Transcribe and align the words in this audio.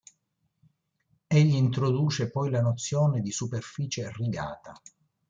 Egli 1.27 1.53
introduce 1.53 2.31
poi 2.31 2.49
la 2.49 2.59
nozione 2.63 3.21
di 3.21 3.29
superficie 3.31 4.11
rigata. 4.11 4.73